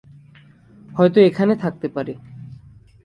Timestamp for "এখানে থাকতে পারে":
1.21-2.13